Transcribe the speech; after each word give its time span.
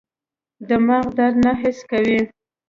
دماغ 0.69 1.05
درد 1.17 1.35
نه 1.45 1.51
حس 1.61 1.79
کوي. 1.91 2.19